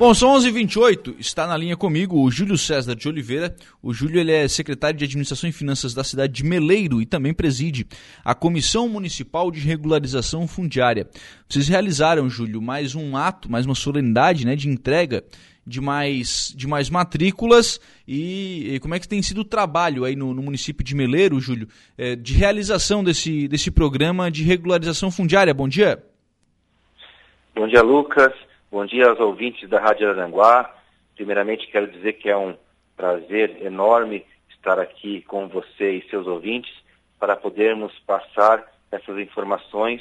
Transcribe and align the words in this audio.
Bom, 0.00 0.14
são 0.14 0.34
11h28, 0.34 1.16
está 1.18 1.46
na 1.46 1.54
linha 1.54 1.76
comigo 1.76 2.24
o 2.24 2.30
Júlio 2.30 2.56
César 2.56 2.96
de 2.96 3.06
Oliveira. 3.06 3.54
O 3.82 3.92
Júlio 3.92 4.18
ele 4.18 4.32
é 4.32 4.48
secretário 4.48 4.98
de 4.98 5.04
Administração 5.04 5.50
e 5.50 5.52
Finanças 5.52 5.92
da 5.92 6.02
cidade 6.02 6.32
de 6.32 6.42
Meleiro 6.42 7.02
e 7.02 7.04
também 7.04 7.34
preside 7.34 7.86
a 8.24 8.34
Comissão 8.34 8.88
Municipal 8.88 9.50
de 9.50 9.60
Regularização 9.60 10.48
Fundiária. 10.48 11.06
Vocês 11.46 11.68
realizaram, 11.68 12.30
Júlio, 12.30 12.62
mais 12.62 12.94
um 12.94 13.14
ato, 13.14 13.52
mais 13.52 13.66
uma 13.66 13.74
solenidade 13.74 14.46
né, 14.46 14.56
de 14.56 14.70
entrega 14.70 15.22
de 15.66 15.82
mais, 15.82 16.54
de 16.56 16.66
mais 16.66 16.88
matrículas 16.88 17.78
e, 18.08 18.76
e 18.76 18.80
como 18.80 18.94
é 18.94 18.98
que 18.98 19.06
tem 19.06 19.20
sido 19.20 19.42
o 19.42 19.44
trabalho 19.44 20.06
aí 20.06 20.16
no, 20.16 20.32
no 20.32 20.40
município 20.40 20.82
de 20.82 20.94
Meleiro, 20.94 21.38
Júlio, 21.38 21.68
é, 21.98 22.16
de 22.16 22.32
realização 22.32 23.04
desse, 23.04 23.46
desse 23.48 23.70
programa 23.70 24.30
de 24.30 24.44
regularização 24.44 25.10
fundiária. 25.10 25.52
Bom 25.52 25.68
dia. 25.68 26.02
Bom 27.54 27.68
dia, 27.68 27.82
Lucas. 27.82 28.32
Bom 28.70 28.86
dia 28.86 29.08
aos 29.08 29.18
ouvintes 29.18 29.68
da 29.68 29.80
Rádio 29.80 30.08
Aranguá. 30.08 30.72
Primeiramente, 31.16 31.66
quero 31.66 31.88
dizer 31.90 32.12
que 32.12 32.30
é 32.30 32.36
um 32.36 32.56
prazer 32.96 33.60
enorme 33.66 34.24
estar 34.48 34.78
aqui 34.78 35.22
com 35.22 35.48
você 35.48 35.96
e 35.96 36.08
seus 36.08 36.24
ouvintes 36.24 36.72
para 37.18 37.34
podermos 37.34 37.92
passar 38.06 38.64
essas 38.92 39.18
informações 39.18 40.00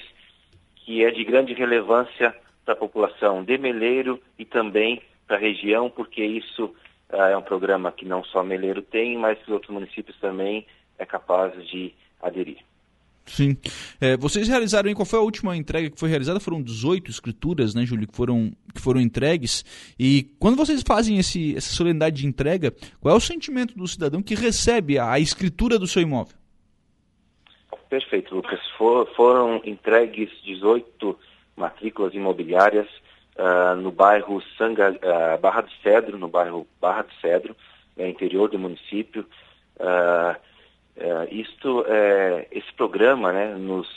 que 0.75 1.03
é 1.03 1.09
de 1.09 1.23
grande 1.23 1.55
relevância 1.55 2.35
para 2.63 2.75
a 2.75 2.77
população 2.77 3.43
de 3.43 3.57
Meleiro 3.57 4.21
e 4.37 4.45
também 4.45 5.01
para 5.25 5.37
a 5.37 5.39
região, 5.39 5.89
porque 5.89 6.23
isso 6.23 6.71
ah, 7.09 7.29
é 7.29 7.35
um 7.35 7.41
programa 7.41 7.91
que 7.91 8.05
não 8.05 8.23
só 8.23 8.43
Meleiro 8.43 8.83
tem, 8.83 9.17
mas 9.17 9.39
que 9.39 9.51
outros 9.51 9.73
municípios 9.73 10.19
também 10.19 10.67
é 10.99 11.07
capaz 11.07 11.55
de 11.65 11.91
aderir. 12.21 12.59
Sim. 13.29 13.55
É, 14.01 14.17
vocês 14.17 14.47
realizaram, 14.47 14.93
qual 14.93 15.05
foi 15.05 15.19
a 15.19 15.21
última 15.21 15.55
entrega 15.55 15.89
que 15.89 15.99
foi 15.99 16.09
realizada? 16.09 16.39
Foram 16.39 16.61
18 16.61 17.11
escrituras, 17.11 17.75
né, 17.75 17.85
Júlio, 17.85 18.07
que 18.07 18.15
foram, 18.15 18.51
que 18.73 18.81
foram 18.81 18.99
entregues. 18.99 19.63
E 19.99 20.23
quando 20.39 20.57
vocês 20.57 20.83
fazem 20.85 21.17
esse, 21.19 21.55
essa 21.55 21.73
solenidade 21.73 22.21
de 22.21 22.27
entrega, 22.27 22.73
qual 22.99 23.13
é 23.13 23.17
o 23.17 23.21
sentimento 23.21 23.75
do 23.75 23.87
cidadão 23.87 24.21
que 24.21 24.33
recebe 24.33 24.97
a, 24.97 25.11
a 25.11 25.19
escritura 25.19 25.77
do 25.77 25.87
seu 25.87 26.01
imóvel? 26.01 26.35
Perfeito, 27.87 28.35
Lucas. 28.35 28.59
For, 28.77 29.07
foram 29.15 29.61
entregues 29.63 30.29
18 30.43 31.17
matrículas 31.55 32.13
imobiliárias 32.13 32.87
uh, 33.37 33.75
no 33.75 33.91
bairro 33.91 34.41
Sanga, 34.57 34.91
uh, 34.91 35.39
Barra 35.39 35.61
do 35.61 35.71
Cedro, 35.83 36.17
no 36.17 36.27
bairro 36.27 36.67
Barra 36.79 37.03
do 37.03 37.13
Cedro, 37.21 37.55
no 37.95 38.07
interior 38.07 38.49
do 38.49 38.59
município. 38.59 39.25
Uh, 39.77 40.35
é, 40.99 41.33
isto, 41.33 41.85
é, 41.87 42.47
esse 42.51 42.71
programa 42.73 43.31
né, 43.31 43.55
nos, 43.55 43.87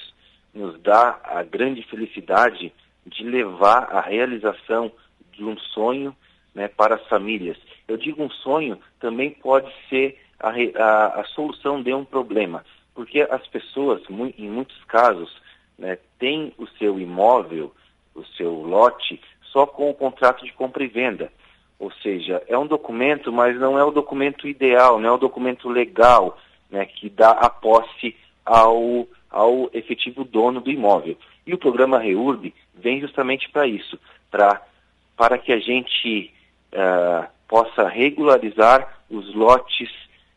nos 0.55 0.81
dá 0.81 1.21
a 1.25 1.43
grande 1.43 1.83
felicidade 1.83 2.73
de 3.07 3.25
levar 3.25 3.89
a 3.91 4.01
realização 4.01 4.93
de 5.33 5.45
um 5.45 5.59
sonho 5.59 6.17
né, 6.55 6.69
para 6.69 6.95
as 6.95 7.07
famílias. 7.09 7.59
Eu 7.89 7.97
digo 7.97 8.23
um 8.23 8.31
sonho, 8.31 8.79
também 9.01 9.31
pode 9.31 9.71
ser 9.89 10.19
a, 10.39 10.51
a, 10.51 11.21
a 11.21 11.25
solução 11.25 11.83
de 11.83 11.93
um 11.93 12.05
problema, 12.05 12.65
porque 12.95 13.21
as 13.23 13.47
pessoas, 13.49 14.03
em 14.39 14.49
muitos 14.49 14.83
casos, 14.85 15.31
né, 15.79 15.99
têm 16.19 16.53
o 16.59 16.67
seu 16.79 17.01
imóvel, 17.01 17.75
o 18.15 18.25
seu 18.37 18.53
lote, 18.53 19.21
só 19.43 19.67
com 19.67 19.91
o 19.91 19.95
contrato 19.95 20.45
de 20.45 20.53
compra 20.53 20.85
e 20.85 20.89
venda. 20.89 21.33
Ou 21.79 21.91
seja, 21.95 22.43
é 22.47 22.57
um 22.57 22.67
documento, 22.67 23.33
mas 23.33 23.59
não 23.59 23.77
é 23.77 23.85
o 23.85 23.91
documento 23.91 24.47
ideal, 24.47 25.01
não 25.01 25.09
é 25.09 25.13
o 25.13 25.19
documento 25.19 25.69
legal, 25.69 26.39
né, 26.73 26.87
que 26.87 27.11
dá 27.11 27.31
a 27.31 27.51
posse 27.51 28.17
ao, 28.45 29.07
ao 29.31 29.71
efetivo 29.75 30.25
dono 30.25 30.61
do 30.61 30.71
imóvel. 30.71 31.17
E 31.47 31.53
o 31.53 31.59
programa 31.59 31.99
REURB 31.99 32.55
vem 32.75 33.01
justamente 33.01 33.49
para 33.51 33.67
isso, 33.67 33.99
para 34.31 35.39
que 35.39 35.53
a 35.53 35.59
gente 35.59 36.33
uh, 36.73 37.29
possa 37.47 37.87
regularizar 37.87 39.01
os 39.11 39.35
lotes 39.35 39.91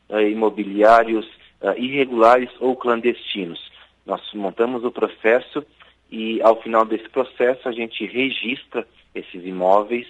uh, 0.10 0.20
imobiliários 0.20 1.26
uh, 1.62 1.78
irregulares 1.78 2.50
ou 2.60 2.76
clandestinos. 2.76 3.72
Nós 4.06 4.22
montamos 4.34 4.84
o 4.84 4.92
processo 4.92 5.66
e, 6.12 6.42
ao 6.42 6.62
final 6.62 6.86
desse 6.86 7.10
processo, 7.10 7.68
a 7.68 7.72
gente 7.72 8.06
registra 8.06 8.86
esses 9.16 9.46
imóveis 9.46 10.06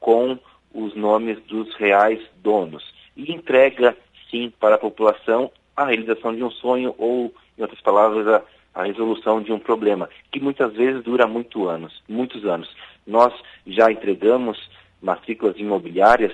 com 0.00 0.38
os 0.74 0.94
nomes 0.94 1.40
dos 1.44 1.72
reais 1.76 2.20
donos 2.42 2.92
e 3.16 3.32
entrega 3.32 3.96
sim, 4.34 4.52
para 4.58 4.74
a 4.74 4.78
população 4.78 5.52
a 5.76 5.84
realização 5.84 6.34
de 6.34 6.42
um 6.42 6.50
sonho 6.50 6.94
ou, 6.98 7.32
em 7.56 7.62
outras 7.62 7.80
palavras, 7.80 8.26
a, 8.26 8.42
a 8.74 8.84
resolução 8.84 9.40
de 9.40 9.52
um 9.52 9.58
problema, 9.58 10.08
que 10.32 10.40
muitas 10.40 10.72
vezes 10.72 11.02
dura 11.02 11.26
muito 11.26 11.68
anos, 11.68 12.02
muitos 12.08 12.44
anos. 12.44 12.68
Nós 13.06 13.32
já 13.66 13.90
entregamos 13.90 14.58
matrículas 15.00 15.56
imobiliárias 15.58 16.32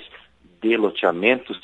de 0.61 0.77
loteamentos 0.77 1.59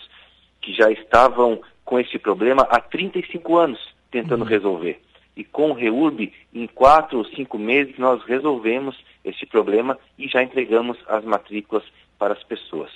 que 0.61 0.73
já 0.73 0.91
estavam 0.91 1.61
com 1.85 2.01
esse 2.01 2.19
problema 2.19 2.63
há 2.63 2.81
35 2.81 3.57
anos 3.57 3.95
tentando 4.11 4.43
uhum. 4.43 4.51
resolver. 4.51 5.01
E 5.37 5.45
com 5.45 5.71
o 5.71 5.75
REURB, 5.75 6.33
em 6.55 6.67
quatro 6.67 7.19
ou 7.19 7.25
cinco 7.27 7.59
meses, 7.59 7.99
nós 7.99 8.23
resolvemos 8.25 8.97
esse 9.23 9.45
problema 9.45 9.99
e 10.19 10.29
já 10.29 10.43
entregamos 10.43 10.99
as 11.07 11.25
matrículas 11.25 11.85
para 12.19 12.33
as 12.33 12.43
pessoas. 12.43 12.91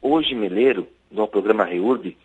Hoje, 0.00 0.34
Meleiro, 0.34 0.86
no 1.10 1.26
programa 1.26 1.64
REURB, 1.64 2.16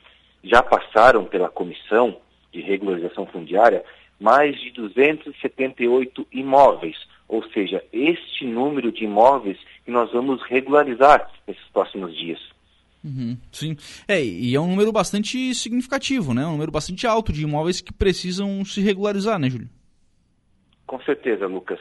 já 0.48 0.64
passaram 0.64 1.26
pela 1.26 1.50
Comissão 1.50 2.18
de 2.52 2.62
Regularização 2.62 3.26
Fundiária 3.26 3.84
mais 4.20 4.60
de 4.60 4.72
278 4.72 6.28
imóveis, 6.32 6.98
ou 7.28 7.44
seja, 7.50 7.84
este 7.94 8.46
número 8.46 8.92
de 8.92 9.04
imóveis 9.04 9.58
que 9.86 9.92
nós 9.92 10.12
vamos 10.12 10.42
regularizar 10.44 11.30
nesses 11.48 11.64
próximos 11.70 12.16
dias. 12.16 12.40
Uhum, 13.04 13.38
sim, 13.52 13.78
é, 14.08 14.24
e 14.24 14.56
é 14.56 14.60
um 14.60 14.68
número 14.68 14.92
bastante 14.92 15.54
significativo, 15.54 16.34
né? 16.34 16.46
Um 16.46 16.54
número 16.54 16.72
bastante 16.72 17.06
alto 17.06 17.32
de 17.32 17.44
imóveis 17.44 17.80
que 17.80 17.94
precisam 17.94 18.66
se 18.66 18.82
regularizar, 18.82 19.40
né, 19.40 19.50
Júlio? 19.50 19.70
Com 20.86 21.00
certeza, 21.02 21.46
Lucas. 21.48 21.80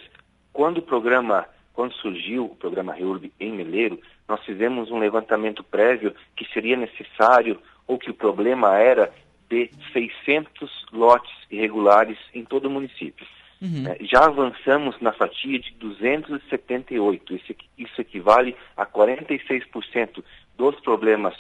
Quando 0.53 0.79
o 0.79 0.83
programa, 0.83 1.47
quando 1.73 1.95
surgiu 1.95 2.45
o 2.45 2.57
programa 2.57 2.93
REURB 2.93 3.33
em 3.41 3.53
Meleiro, 3.53 3.99
nós 4.29 4.45
fizemos 4.45 4.91
um 4.91 4.99
levantamento 4.99 5.65
prévio 5.65 6.15
que 6.37 6.45
seria 6.53 6.77
necessário 6.77 7.59
ou 7.87 7.99
que 7.99 8.11
o 8.11 8.15
problema 8.15 8.77
era 8.77 9.13
de 9.49 9.71
600 9.93 10.87
lotes 10.93 11.33
irregulares 11.51 12.19
em 12.35 12.45
todo 12.45 12.67
o 12.67 12.71
município. 12.71 13.27
Uhum. 13.61 13.87
É, 13.89 13.99
já 14.05 14.25
avançamos 14.25 15.01
na 15.01 15.13
fatia 15.13 15.59
de 15.59 15.73
278. 15.75 17.35
Isso, 17.35 17.55
isso 17.79 18.01
equivale 18.01 18.57
a 18.77 18.85
46% 18.85 20.23
dos 20.57 20.79
problemas 20.81 21.35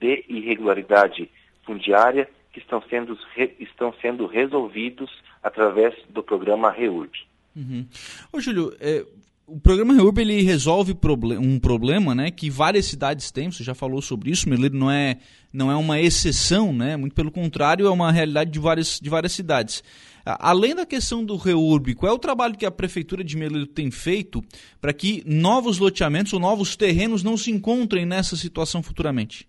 de 0.00 0.24
irregularidade 0.28 1.30
fundiária 1.64 2.28
que 2.52 2.60
estão 2.60 2.82
sendo, 2.88 3.18
estão 3.58 3.92
sendo 4.00 4.26
resolvidos 4.26 5.10
através 5.42 5.94
do 6.08 6.22
programa 6.22 6.70
REURB. 6.70 7.12
Uhum. 7.54 7.86
Ô, 8.32 8.40
Júlio, 8.40 8.74
é, 8.80 9.04
o 9.48 9.58
programa 9.58 9.94
REURB 9.94 10.20
ele 10.20 10.42
resolve 10.42 10.94
um 11.40 11.58
problema 11.58 12.14
né, 12.14 12.30
que 12.30 12.50
várias 12.50 12.84
cidades 12.84 13.30
têm, 13.30 13.50
você 13.50 13.64
já 13.64 13.74
falou 13.74 14.02
sobre 14.02 14.30
isso, 14.30 14.48
Meleiro 14.48 14.76
não 14.76 14.90
é, 14.90 15.16
não 15.50 15.70
é 15.70 15.76
uma 15.76 15.98
exceção, 15.98 16.70
né, 16.70 16.98
muito 16.98 17.14
pelo 17.14 17.30
contrário, 17.30 17.86
é 17.86 17.90
uma 17.90 18.12
realidade 18.12 18.50
de 18.50 18.58
várias, 18.58 19.00
de 19.00 19.08
várias 19.08 19.32
cidades. 19.32 19.82
Além 20.26 20.74
da 20.74 20.84
questão 20.84 21.24
do 21.24 21.36
REURB, 21.36 21.94
qual 21.94 22.12
é 22.12 22.14
o 22.14 22.18
trabalho 22.18 22.58
que 22.58 22.66
a 22.66 22.70
Prefeitura 22.70 23.24
de 23.24 23.38
Meleiro 23.38 23.66
tem 23.66 23.90
feito 23.90 24.44
para 24.78 24.92
que 24.92 25.22
novos 25.26 25.78
loteamentos 25.78 26.34
ou 26.34 26.40
novos 26.40 26.76
terrenos 26.76 27.22
não 27.22 27.34
se 27.38 27.50
encontrem 27.50 28.04
nessa 28.04 28.36
situação 28.36 28.82
futuramente? 28.82 29.48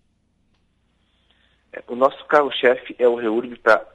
É, 1.74 1.84
o 1.86 1.94
nosso 1.94 2.24
carro-chefe 2.24 2.96
é 2.98 3.06
o 3.06 3.16
REURB 3.16 3.58
para 3.58 3.86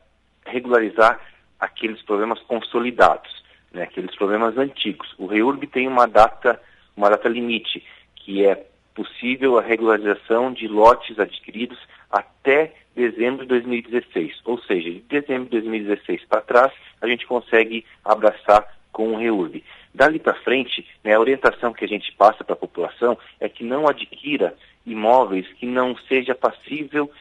regularizar 0.45 1.19
aqueles 1.59 1.99
problemas 2.03 2.39
consolidados 2.43 3.34
né, 3.75 3.83
aqueles 3.83 4.15
problemas 4.15 4.57
antigos. 4.57 5.13
O 5.17 5.27
REURB 5.27 5.67
tem 5.67 5.87
uma 5.87 6.07
data, 6.07 6.59
uma 6.95 7.09
data 7.09 7.27
limite, 7.27 7.83
que 8.15 8.45
é 8.45 8.65
possível 8.95 9.59
a 9.59 9.61
regularização 9.61 10.53
de 10.53 10.67
lotes 10.67 11.19
adquiridos 11.19 11.77
até 12.09 12.73
dezembro 12.95 13.43
de 13.43 13.49
2016. 13.49 14.39
Ou 14.45 14.57
seja, 14.61 14.89
de 14.89 15.01
dezembro 15.01 15.45
de 15.45 15.51
2016 15.51 16.23
para 16.25 16.41
trás, 16.41 16.73
a 17.01 17.07
gente 17.07 17.27
consegue 17.27 17.85
abraçar 18.03 18.65
com 18.91 19.09
o 19.09 19.17
REURB. 19.17 19.61
Dali 19.93 20.19
para 20.19 20.33
frente, 20.35 20.87
né, 21.03 21.13
a 21.13 21.19
orientação 21.19 21.73
que 21.73 21.83
a 21.83 21.87
gente 21.87 22.11
passa 22.13 22.43
para 22.43 22.53
a 22.53 22.57
população 22.57 23.17
é 23.39 23.49
que 23.49 23.63
não 23.63 23.87
adquira 23.87 24.55
imóveis 24.85 25.47
que 25.53 25.65
não 25.65 25.97
seja 26.07 26.33
passível 26.33 27.11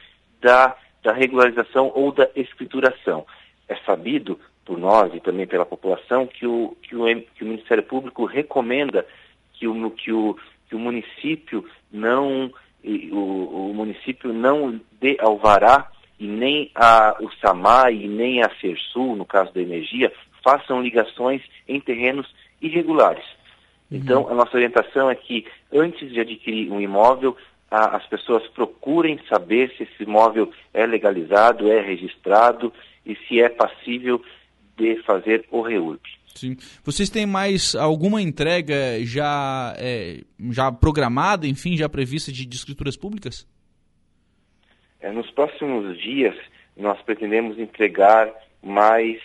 da, 0.41 0.77
da 1.03 1.13
regularização 1.13 1.91
ou 1.95 2.13
da 2.13 2.29
escrituração. 2.37 3.27
É 3.69 3.75
sabido 3.87 4.39
por 4.65 4.79
nós 4.79 5.15
e 5.15 5.21
também 5.21 5.47
pela 5.47 5.67
população 5.67 6.27
que 6.27 6.47
o, 6.47 6.77
que 6.83 6.97
o, 6.97 7.05
que 7.35 7.45
o 7.45 7.47
Ministério 7.47 7.83
Público 7.83 8.25
recomenda 8.25 9.07
que 9.53 9.69
o, 9.69 9.91
que 9.91 10.13
o, 10.13 10.37
que 10.69 10.75
o 10.75 10.79
município 10.79 11.65
não 11.93 12.51
o, 12.85 13.71
o 13.71 13.75
município 13.75 14.33
não 14.33 14.79
dê 15.01 15.17
alvará 15.21 15.91
e 16.19 16.27
nem 16.27 16.71
a, 16.75 17.17
o 17.21 17.31
SAMAI 17.41 17.95
e 17.95 18.09
nem 18.09 18.43
a 18.43 18.51
Sersul, 18.61 19.17
no 19.17 19.25
caso 19.25 19.53
da 19.53 19.61
energia, 19.61 20.13
façam 20.43 20.83
ligações 20.83 21.43
em 21.67 21.81
terrenos 21.81 22.33
irregulares. 22.61 23.25
Então, 23.91 24.29
a 24.29 24.35
nossa 24.35 24.57
orientação 24.57 25.11
é 25.11 25.15
que 25.15 25.47
antes 25.73 26.11
de 26.11 26.21
adquirir 26.21 26.71
um 26.71 26.81
imóvel, 26.81 27.37
a, 27.71 27.97
as 27.97 28.07
pessoas 28.07 28.47
procurem 28.49 29.19
saber 29.29 29.73
se 29.77 29.85
esse 29.85 30.03
imóvel 30.03 30.51
é 30.73 30.87
legalizado, 30.87 31.71
é 31.71 31.81
registrado 31.81 32.73
e 33.07 33.15
se 33.15 33.41
é 33.41 33.49
passível 33.49 34.21
de 34.77 35.03
fazer 35.03 35.45
o 35.51 35.61
REURB. 35.63 36.01
Sim. 36.35 36.57
Vocês 36.83 37.09
têm 37.09 37.27
mais 37.27 37.75
alguma 37.75 38.21
entrega 38.21 39.05
já, 39.05 39.75
é, 39.79 40.21
já 40.51 40.73
programada, 40.73 41.47
enfim, 41.47 41.77
já 41.77 41.89
prevista 41.89 42.33
de, 42.33 42.45
de 42.45 42.57
escrituras 42.57 42.97
públicas? 42.97 43.47
É, 45.01 45.13
nos 45.13 45.31
próximos 45.31 45.97
dias, 46.01 46.35
nós 46.77 47.01
pretendemos 47.03 47.59
entregar 47.59 48.33
mais 48.63 49.21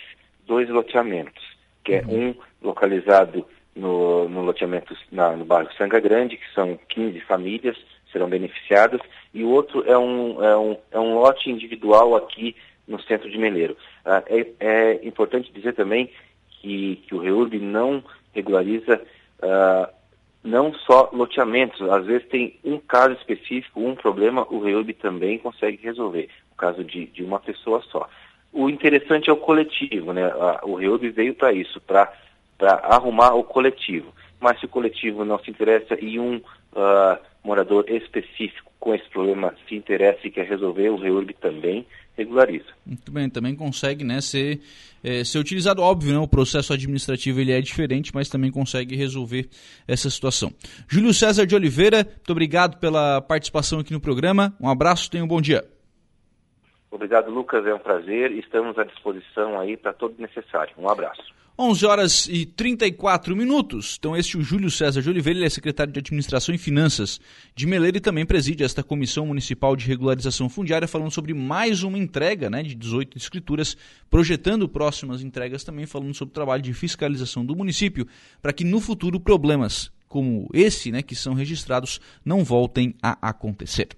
dois 0.46 0.68
loteamentos, 0.68 1.42
que 1.84 1.94
é 1.94 2.02
uhum. 2.02 2.28
um 2.28 2.34
localizado 2.62 3.44
no, 3.74 4.28
no 4.28 4.42
loteamento 4.42 4.94
na, 5.10 5.36
no 5.36 5.44
bairro 5.44 5.72
Sanga 5.76 5.98
Grande, 5.98 6.36
que 6.36 6.54
são 6.54 6.78
15 6.88 7.20
famílias 7.22 7.76
serão 8.12 8.28
beneficiadas, 8.28 9.00
e 9.32 9.42
o 9.44 9.48
outro 9.48 9.84
é 9.86 9.96
um, 9.96 10.44
é 10.44 10.56
um, 10.56 10.76
é 10.90 10.98
um 10.98 11.14
lote 11.14 11.50
individual 11.50 12.16
aqui 12.16 12.56
no 12.90 13.00
centro 13.02 13.30
de 13.30 13.38
Meleiro. 13.38 13.76
Ah, 14.04 14.22
é, 14.26 14.46
é, 14.58 15.06
importante 15.06 15.52
dizer 15.52 15.74
também 15.74 16.10
que, 16.60 16.96
que 17.06 17.14
o 17.14 17.18
REURB 17.18 17.58
não 17.60 18.04
regulariza 18.34 19.00
ah, 19.40 19.88
não 20.42 20.74
só 20.74 21.10
loteamentos, 21.12 21.80
às 21.88 22.04
vezes 22.04 22.26
tem 22.28 22.58
um 22.64 22.78
caso 22.78 23.14
específico, 23.14 23.80
um 23.80 23.94
problema, 23.94 24.46
o 24.50 24.58
REURB 24.58 24.94
também 24.94 25.38
consegue 25.38 25.78
resolver, 25.82 26.28
o 26.50 26.56
caso 26.56 26.82
de, 26.82 27.06
de 27.06 27.22
uma 27.22 27.38
pessoa 27.38 27.82
só. 27.90 28.08
O 28.52 28.68
interessante 28.68 29.30
é 29.30 29.32
o 29.32 29.36
coletivo, 29.36 30.12
né? 30.12 30.32
O 30.64 30.74
REURB 30.74 31.10
veio 31.10 31.34
para 31.34 31.52
isso, 31.52 31.80
para 32.60 32.74
arrumar 32.74 33.34
o 33.34 33.42
coletivo. 33.42 34.12
Mas 34.38 34.60
se 34.60 34.66
o 34.66 34.68
coletivo 34.68 35.24
não 35.24 35.38
se 35.38 35.50
interessa 35.50 35.98
e 35.98 36.20
um 36.20 36.36
uh, 36.36 37.18
morador 37.42 37.88
específico 37.88 38.70
com 38.78 38.94
esse 38.94 39.08
problema 39.08 39.54
se 39.66 39.74
interessa 39.74 40.26
e 40.26 40.30
quer 40.30 40.46
resolver, 40.46 40.90
o 40.90 40.96
REURB 40.96 41.34
também 41.40 41.86
regulariza. 42.16 42.66
Muito 42.84 43.10
bem, 43.10 43.30
também 43.30 43.54
consegue 43.54 44.04
né, 44.04 44.20
ser, 44.20 44.60
é, 45.02 45.24
ser 45.24 45.38
utilizado, 45.38 45.80
óbvio, 45.80 46.12
né, 46.12 46.18
o 46.18 46.28
processo 46.28 46.72
administrativo 46.72 47.40
ele 47.40 47.52
é 47.52 47.60
diferente, 47.60 48.10
mas 48.14 48.28
também 48.28 48.50
consegue 48.50 48.94
resolver 48.94 49.48
essa 49.88 50.10
situação. 50.10 50.52
Júlio 50.86 51.14
César 51.14 51.46
de 51.46 51.54
Oliveira, 51.54 52.04
muito 52.04 52.30
obrigado 52.30 52.78
pela 52.78 53.22
participação 53.22 53.80
aqui 53.80 53.92
no 53.92 54.00
programa, 54.00 54.54
um 54.60 54.68
abraço, 54.68 55.10
tenha 55.10 55.24
um 55.24 55.28
bom 55.28 55.40
dia. 55.40 55.64
Obrigado, 56.90 57.30
Lucas, 57.30 57.64
é 57.66 57.72
um 57.72 57.78
prazer, 57.78 58.32
estamos 58.32 58.76
à 58.78 58.84
disposição 58.84 59.58
aí 59.58 59.76
para 59.76 59.92
todo 59.92 60.14
necessário. 60.18 60.74
Um 60.76 60.88
abraço. 60.88 61.22
11 61.62 61.86
horas 61.86 62.26
e 62.26 62.46
34 62.46 63.36
minutos. 63.36 63.96
Então, 63.98 64.16
este 64.16 64.34
é 64.34 64.40
o 64.40 64.42
Júlio 64.42 64.70
César 64.70 65.02
de 65.02 65.10
Oliveira, 65.10 65.38
ele 65.38 65.46
é 65.46 65.50
secretário 65.50 65.92
de 65.92 65.98
Administração 65.98 66.54
e 66.54 66.58
Finanças 66.58 67.20
de 67.54 67.66
Meleira 67.66 67.98
e 67.98 68.00
também 68.00 68.24
preside 68.24 68.64
esta 68.64 68.82
Comissão 68.82 69.26
Municipal 69.26 69.76
de 69.76 69.86
Regularização 69.86 70.48
Fundiária, 70.48 70.88
falando 70.88 71.10
sobre 71.10 71.34
mais 71.34 71.82
uma 71.82 71.98
entrega 71.98 72.48
né, 72.48 72.62
de 72.62 72.74
18 72.74 73.18
escrituras, 73.18 73.76
projetando 74.08 74.66
próximas 74.66 75.22
entregas 75.22 75.62
também, 75.62 75.84
falando 75.84 76.14
sobre 76.14 76.32
o 76.32 76.34
trabalho 76.34 76.62
de 76.62 76.72
fiscalização 76.72 77.44
do 77.44 77.54
município, 77.54 78.08
para 78.40 78.54
que 78.54 78.64
no 78.64 78.80
futuro 78.80 79.20
problemas 79.20 79.92
como 80.08 80.48
esse, 80.52 80.90
né, 80.90 81.02
que 81.02 81.14
são 81.14 81.34
registrados, 81.34 82.00
não 82.24 82.42
voltem 82.42 82.94
a 83.00 83.16
acontecer. 83.28 83.90